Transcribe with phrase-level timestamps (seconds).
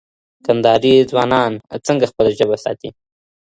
[0.45, 1.51] کندهاري ځوانان
[1.87, 2.89] څنګه خپله ژبه ساتي؟